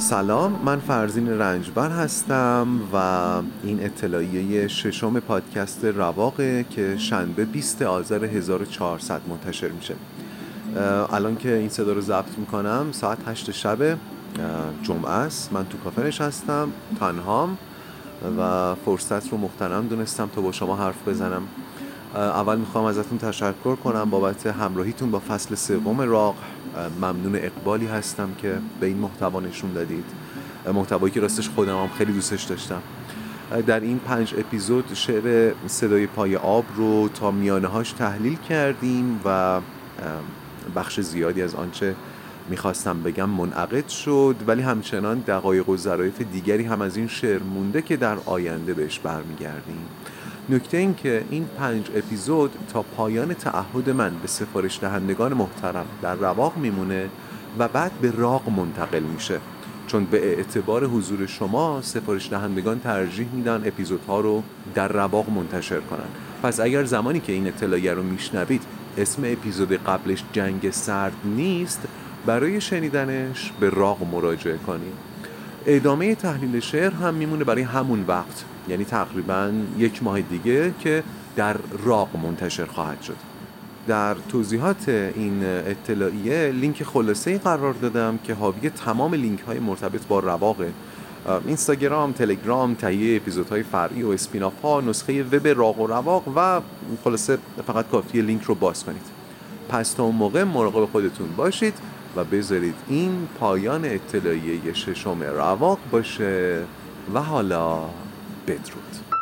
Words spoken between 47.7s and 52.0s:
که در آینده بهش برمیگردیم. نکته این که این پنج